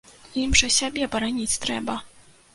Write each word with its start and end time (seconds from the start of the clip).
Ім 0.43 0.55
жа 0.61 0.69
сябе 0.77 1.11
бараніць 1.17 1.59
трэба! 1.69 2.01